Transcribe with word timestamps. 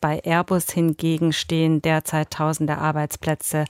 bei 0.00 0.20
Airbus 0.24 0.70
hingegen 0.70 1.32
stehen 1.32 1.80
derzeit 1.80 2.30
tausende 2.30 2.78
Arbeitsplätze 2.78 3.64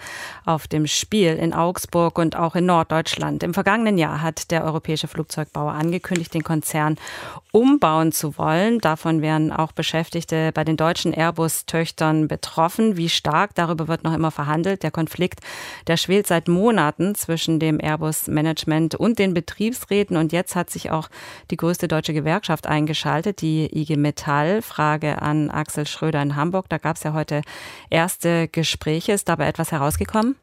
auf 0.45 0.67
dem 0.67 0.87
Spiel 0.87 1.35
in 1.35 1.53
Augsburg 1.53 2.19
und 2.19 2.37
auch 2.37 2.57
in 2.57 2.67
Norddeutschland. 2.67 3.43
Im 3.43 3.55
vergangenen 3.55 3.97
Jahr 3.97 4.23
hat 4.23 4.51
der 4.51 4.65
europäische 4.65 5.09
Flugzeugbauer 5.09 5.73
angekündigt, 5.73 6.35
den 6.35 6.43
Konzern 6.43 6.97
umbauen 7.53 8.13
zu 8.13 8.37
wollen. 8.39 8.81
Davon 8.81 9.23
wären 9.23 9.53
auch 9.53 9.73
Beschäftigte 9.73 10.51
bei 10.53 10.65
den 10.65 10.77
deutschen 10.77 11.15
Airbus-Töchtern 11.15 12.29
betroffen. 12.29 12.97
Wie 12.97 13.09
stark, 13.09 13.55
darüber 13.55 13.89
wird 13.89 14.03
noch 14.03 14.13
immer 14.13 14.31
verhandelt. 14.31 14.83
Der 14.83 14.91
Konflikt, 14.91 15.41
der 15.87 15.97
schwelt 15.97 16.27
seit 16.27 16.49
Monaten 16.49 17.15
zwischen 17.15 17.61
dem 17.61 17.79
Airbus-Management 17.81 18.97
und 18.97 19.19
den 19.19 19.33
Betriebsräten. 19.33 20.17
Und 20.17 20.33
jetzt 20.33 20.57
hat 20.57 20.71
sich 20.71 20.91
auch 20.91 21.09
die 21.51 21.57
größte 21.57 21.89
deutsche 21.89 22.13
Gewerkschaft 22.13 22.67
eingeschaltet, 22.67 23.41
die 23.41 23.71
IG 23.73 23.97
Metall. 23.97 24.61
Frage 24.61 25.23
an 25.23 25.51
Axel 25.51 25.87
Schröder 25.87 26.16
in 26.23 26.37
Hamburg. 26.37 26.69
Da 26.69 26.79
gab 26.79 26.97
es 26.97 27.03
ja 27.03 27.13
heute 27.13 27.43
erste 27.91 28.49
Gespräche. 28.49 29.13
Ist 29.13 29.29
dabei 29.29 29.47
etwas 29.47 29.73
herausgekommen? 29.73 30.37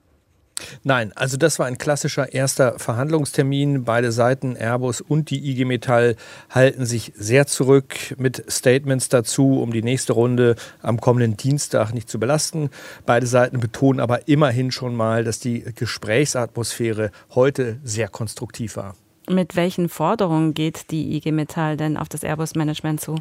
Nein, 0.83 1.11
also 1.15 1.37
das 1.37 1.59
war 1.59 1.65
ein 1.65 1.77
klassischer 1.77 2.33
erster 2.33 2.79
Verhandlungstermin. 2.79 3.83
Beide 3.83 4.11
Seiten, 4.11 4.55
Airbus 4.55 5.01
und 5.01 5.29
die 5.29 5.49
IG 5.49 5.65
Metall, 5.65 6.15
halten 6.49 6.85
sich 6.85 7.11
sehr 7.15 7.47
zurück 7.47 8.15
mit 8.17 8.43
Statements 8.49 9.09
dazu, 9.09 9.61
um 9.61 9.73
die 9.73 9.83
nächste 9.83 10.13
Runde 10.13 10.55
am 10.81 10.99
kommenden 11.01 11.37
Dienstag 11.37 11.93
nicht 11.93 12.09
zu 12.09 12.19
belasten. 12.19 12.69
Beide 13.05 13.27
Seiten 13.27 13.59
betonen 13.59 13.99
aber 13.99 14.27
immerhin 14.27 14.71
schon 14.71 14.95
mal, 14.95 15.23
dass 15.23 15.39
die 15.39 15.63
Gesprächsatmosphäre 15.75 17.11
heute 17.35 17.79
sehr 17.83 18.07
konstruktiv 18.07 18.77
war. 18.77 18.95
Mit 19.29 19.55
welchen 19.55 19.87
Forderungen 19.87 20.53
geht 20.53 20.91
die 20.91 21.15
IG 21.15 21.31
Metall 21.31 21.77
denn 21.77 21.97
auf 21.97 22.09
das 22.09 22.23
Airbus-Management 22.23 22.99
zu? 22.99 23.15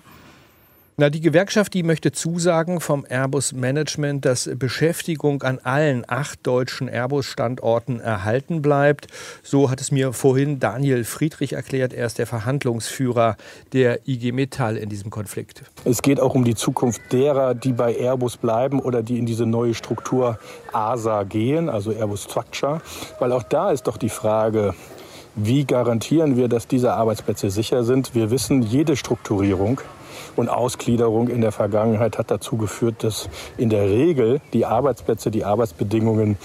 Na, 0.98 1.08
die 1.08 1.22
Gewerkschaft, 1.22 1.72
die 1.72 1.84
möchte 1.84 2.12
zusagen 2.12 2.78
vom 2.78 3.06
Airbus 3.08 3.54
Management, 3.54 4.26
dass 4.26 4.50
Beschäftigung 4.56 5.42
an 5.42 5.58
allen 5.58 6.04
acht 6.06 6.46
deutschen 6.46 6.86
Airbus-Standorten 6.86 7.98
erhalten 7.98 8.60
bleibt. 8.60 9.06
So 9.42 9.70
hat 9.70 9.80
es 9.80 9.90
mir 9.90 10.12
vorhin 10.12 10.60
Daniel 10.60 11.04
Friedrich 11.04 11.54
erklärt. 11.54 11.94
Er 11.94 12.04
ist 12.04 12.18
der 12.18 12.26
Verhandlungsführer 12.26 13.38
der 13.72 14.06
IG 14.06 14.32
Metall 14.32 14.76
in 14.76 14.90
diesem 14.90 15.10
Konflikt. 15.10 15.62
Es 15.86 16.02
geht 16.02 16.20
auch 16.20 16.34
um 16.34 16.44
die 16.44 16.54
Zukunft 16.54 17.00
derer, 17.10 17.54
die 17.54 17.72
bei 17.72 17.96
Airbus 17.96 18.36
bleiben 18.36 18.78
oder 18.78 19.02
die 19.02 19.18
in 19.18 19.24
diese 19.24 19.46
neue 19.46 19.72
Struktur 19.72 20.38
ASA 20.72 21.22
gehen, 21.22 21.70
also 21.70 21.92
Airbus 21.92 22.24
Structure. 22.24 22.82
Weil 23.18 23.32
auch 23.32 23.44
da 23.44 23.70
ist 23.70 23.86
doch 23.86 23.96
die 23.96 24.10
Frage, 24.10 24.74
wie 25.36 25.64
garantieren 25.64 26.36
wir, 26.36 26.48
dass 26.48 26.68
diese 26.68 26.92
Arbeitsplätze 26.92 27.50
sicher 27.50 27.82
sind? 27.82 28.14
Wir 28.14 28.30
wissen, 28.30 28.60
jede 28.60 28.94
Strukturierung 28.94 29.80
und 30.36 30.48
Ausgliederung 30.48 31.28
in 31.28 31.40
der 31.40 31.52
Vergangenheit 31.52 32.18
hat 32.18 32.30
dazu 32.30 32.56
geführt, 32.56 33.04
dass 33.04 33.28
in 33.56 33.70
der 33.70 33.88
Regel 33.88 34.40
die 34.52 34.66
Arbeitsplätze, 34.66 35.30
die 35.30 35.44
Arbeitsbedingungen 35.44 36.36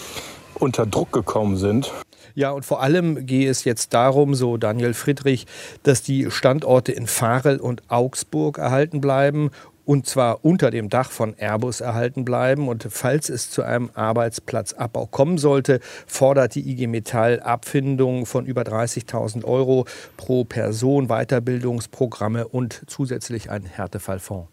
unter 0.55 0.85
Druck 0.85 1.11
gekommen 1.11 1.57
sind. 1.57 1.93
Ja, 2.35 2.51
und 2.51 2.65
vor 2.65 2.83
allem 2.83 3.25
gehe 3.25 3.49
es 3.49 3.63
jetzt 3.63 3.95
darum, 3.95 4.35
so 4.35 4.57
Daniel 4.57 4.93
Friedrich, 4.93 5.47
dass 5.81 6.03
die 6.03 6.29
Standorte 6.29 6.91
in 6.91 7.07
Farel 7.07 7.59
und 7.59 7.81
Augsburg 7.87 8.59
erhalten 8.59 9.01
bleiben 9.01 9.49
und 9.87 10.05
zwar 10.05 10.43
unter 10.43 10.69
dem 10.69 10.89
Dach 10.89 11.11
von 11.11 11.33
Airbus 11.37 11.79
erhalten 11.79 12.25
bleiben. 12.25 12.67
Und 12.67 12.85
falls 12.89 13.29
es 13.29 13.49
zu 13.49 13.63
einem 13.63 13.89
Arbeitsplatzabbau 13.93 15.05
kommen 15.05 15.37
sollte, 15.37 15.79
fordert 16.05 16.55
die 16.55 16.69
IG 16.69 16.87
Metall 16.87 17.39
Abfindungen 17.39 18.25
von 18.25 18.45
über 18.45 18.63
30.000 18.63 19.45
Euro 19.45 19.85
pro 20.17 20.43
Person, 20.43 21.07
Weiterbildungsprogramme 21.07 22.49
und 22.49 22.81
zusätzlich 22.87 23.49
einen 23.49 23.65
Härtefallfonds. 23.65 24.49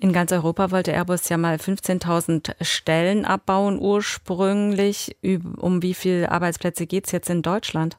In 0.00 0.12
ganz 0.12 0.32
Europa 0.32 0.70
wollte 0.70 0.92
Airbus 0.92 1.30
ja 1.30 1.38
mal 1.38 1.56
15.000 1.56 2.62
Stellen 2.62 3.24
abbauen 3.24 3.78
ursprünglich. 3.80 5.16
Um 5.56 5.80
wie 5.80 5.94
viele 5.94 6.30
Arbeitsplätze 6.30 6.86
geht 6.86 7.06
es 7.06 7.12
jetzt 7.12 7.30
in 7.30 7.40
Deutschland? 7.40 7.96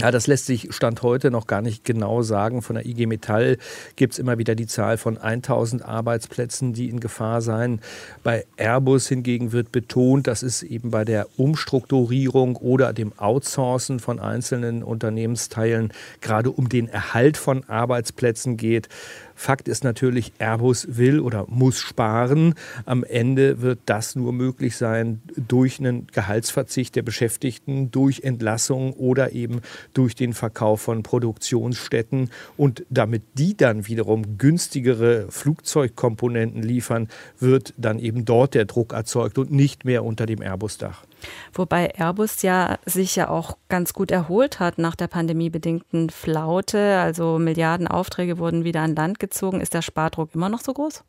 Ja, 0.00 0.12
das 0.12 0.28
lässt 0.28 0.46
sich 0.46 0.68
Stand 0.72 1.02
heute 1.02 1.32
noch 1.32 1.48
gar 1.48 1.60
nicht 1.60 1.84
genau 1.84 2.22
sagen. 2.22 2.62
Von 2.62 2.76
der 2.76 2.86
IG 2.86 3.06
Metall 3.06 3.58
gibt 3.96 4.12
es 4.12 4.20
immer 4.20 4.38
wieder 4.38 4.54
die 4.54 4.68
Zahl 4.68 4.96
von 4.96 5.18
1000 5.18 5.84
Arbeitsplätzen, 5.84 6.72
die 6.72 6.88
in 6.88 7.00
Gefahr 7.00 7.42
seien. 7.42 7.80
Bei 8.22 8.46
Airbus 8.56 9.08
hingegen 9.08 9.50
wird 9.50 9.72
betont, 9.72 10.28
dass 10.28 10.44
es 10.44 10.62
eben 10.62 10.92
bei 10.92 11.04
der 11.04 11.26
Umstrukturierung 11.36 12.54
oder 12.54 12.92
dem 12.92 13.12
Outsourcen 13.18 13.98
von 13.98 14.20
einzelnen 14.20 14.84
Unternehmensteilen 14.84 15.92
gerade 16.20 16.52
um 16.52 16.68
den 16.68 16.88
Erhalt 16.88 17.36
von 17.36 17.68
Arbeitsplätzen 17.68 18.56
geht. 18.56 18.88
Fakt 19.38 19.68
ist 19.68 19.84
natürlich, 19.84 20.32
Airbus 20.40 20.96
will 20.96 21.20
oder 21.20 21.46
muss 21.48 21.78
sparen. 21.78 22.54
Am 22.86 23.04
Ende 23.04 23.62
wird 23.62 23.78
das 23.86 24.16
nur 24.16 24.32
möglich 24.32 24.76
sein 24.76 25.22
durch 25.36 25.78
einen 25.78 26.08
Gehaltsverzicht 26.08 26.96
der 26.96 27.02
Beschäftigten, 27.02 27.92
durch 27.92 28.22
Entlassung 28.24 28.94
oder 28.94 29.30
eben 29.32 29.60
durch 29.94 30.16
den 30.16 30.32
Verkauf 30.32 30.80
von 30.80 31.04
Produktionsstätten. 31.04 32.30
Und 32.56 32.84
damit 32.90 33.22
die 33.34 33.56
dann 33.56 33.86
wiederum 33.86 34.38
günstigere 34.38 35.30
Flugzeugkomponenten 35.30 36.64
liefern, 36.64 37.06
wird 37.38 37.74
dann 37.76 38.00
eben 38.00 38.24
dort 38.24 38.54
der 38.54 38.64
Druck 38.64 38.92
erzeugt 38.92 39.38
und 39.38 39.52
nicht 39.52 39.84
mehr 39.84 40.04
unter 40.04 40.26
dem 40.26 40.42
Airbus-Dach. 40.42 41.04
Wobei 41.52 41.94
Airbus 41.96 42.42
ja 42.42 42.78
sich 42.84 43.16
ja 43.16 43.28
auch 43.28 43.56
ganz 43.68 43.92
gut 43.92 44.10
erholt 44.10 44.60
hat 44.60 44.78
nach 44.78 44.94
der 44.96 45.08
pandemiebedingten 45.08 46.10
Flaute. 46.10 46.98
Also 46.98 47.38
Milliarden 47.38 47.88
Aufträge 47.88 48.38
wurden 48.38 48.64
wieder 48.64 48.82
an 48.82 48.94
Land 48.94 49.18
gezogen. 49.18 49.60
Ist 49.60 49.74
der 49.74 49.82
Spardruck 49.82 50.34
immer 50.34 50.48
noch 50.48 50.60
so 50.60 50.72
groß? 50.72 51.04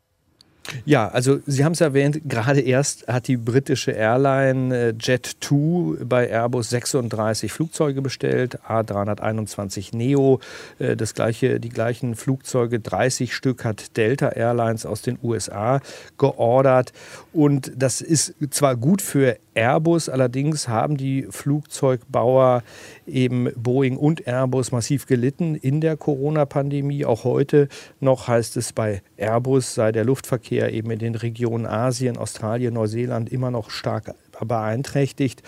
Ja, 0.84 1.08
also 1.08 1.40
Sie 1.46 1.64
haben 1.64 1.72
es 1.72 1.80
erwähnt, 1.80 2.20
gerade 2.24 2.60
erst 2.60 3.06
hat 3.08 3.28
die 3.28 3.36
britische 3.36 3.92
Airline 3.92 4.88
äh, 4.88 4.92
Jet2 4.92 6.04
bei 6.04 6.28
Airbus 6.28 6.70
36 6.70 7.52
Flugzeuge 7.52 8.02
bestellt, 8.02 8.58
A321 8.68 9.96
Neo, 9.96 10.40
äh, 10.78 10.96
das 10.96 11.14
gleiche, 11.14 11.60
die 11.60 11.68
gleichen 11.68 12.14
Flugzeuge, 12.14 12.80
30 12.80 13.34
Stück 13.34 13.64
hat 13.64 13.96
Delta 13.96 14.28
Airlines 14.28 14.86
aus 14.86 15.02
den 15.02 15.18
USA 15.22 15.80
geordert. 16.18 16.92
Und 17.32 17.72
das 17.76 18.00
ist 18.00 18.34
zwar 18.50 18.76
gut 18.76 19.02
für 19.02 19.36
Airbus, 19.54 20.08
allerdings 20.08 20.68
haben 20.68 20.96
die 20.96 21.26
Flugzeugbauer 21.28 22.62
eben 23.06 23.48
Boeing 23.56 23.96
und 23.96 24.26
Airbus 24.26 24.72
massiv 24.72 25.06
gelitten 25.06 25.56
in 25.56 25.80
der 25.80 25.96
Corona-Pandemie. 25.96 27.04
Auch 27.04 27.24
heute 27.24 27.68
noch 27.98 28.28
heißt 28.28 28.56
es 28.56 28.72
bei 28.72 29.02
Airbus 29.16 29.74
sei 29.74 29.92
der 29.92 30.04
Luftverkehr 30.04 30.59
eben 30.68 30.90
in 30.90 30.98
den 30.98 31.14
Regionen 31.14 31.66
Asien, 31.66 32.16
Australien, 32.16 32.74
Neuseeland 32.74 33.32
immer 33.32 33.50
noch 33.50 33.70
stark 33.70 34.14
beeinträchtigt. 34.40 35.42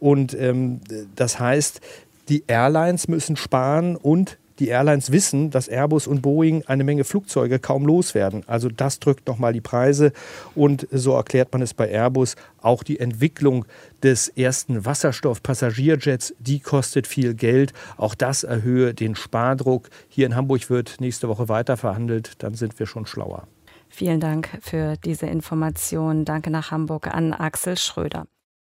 Und 0.00 0.34
ähm, 0.34 0.80
das 1.16 1.38
heißt, 1.38 1.80
die 2.28 2.44
Airlines 2.46 3.08
müssen 3.08 3.36
sparen 3.36 3.96
und 3.96 4.38
die 4.60 4.68
Airlines 4.68 5.10
wissen, 5.10 5.50
dass 5.50 5.68
Airbus 5.68 6.06
und 6.06 6.22
Boeing 6.22 6.62
eine 6.66 6.84
Menge 6.84 7.02
Flugzeuge 7.02 7.58
kaum 7.58 7.86
loswerden. 7.86 8.44
Also 8.46 8.68
das 8.68 9.00
drückt 9.00 9.26
nochmal 9.26 9.52
die 9.52 9.60
Preise 9.60 10.12
und 10.54 10.86
so 10.92 11.14
erklärt 11.14 11.52
man 11.52 11.60
es 11.60 11.74
bei 11.74 11.90
Airbus. 11.90 12.36
Auch 12.60 12.84
die 12.84 13.00
Entwicklung 13.00 13.64
des 14.02 14.28
ersten 14.28 14.84
Wasserstoff-Passagierjets, 14.84 16.34
die 16.38 16.60
kostet 16.60 17.06
viel 17.08 17.34
Geld. 17.34 17.72
Auch 17.96 18.14
das 18.14 18.44
erhöhe 18.44 18.94
den 18.94 19.16
Spardruck. 19.16 19.90
Hier 20.08 20.26
in 20.26 20.36
Hamburg 20.36 20.70
wird 20.70 21.00
nächste 21.00 21.28
Woche 21.28 21.48
weiter 21.48 21.76
verhandelt. 21.76 22.32
Dann 22.38 22.54
sind 22.54 22.78
wir 22.78 22.86
schon 22.86 23.06
schlauer. 23.06 23.48
Vielen 23.96 24.18
Dank 24.18 24.58
für 24.60 24.96
diese 24.96 25.26
Information. 25.26 26.24
Danke 26.24 26.50
nach 26.50 26.72
Hamburg 26.72 27.06
an 27.06 27.32
Axel 27.32 27.76
Schröder. 27.76 28.26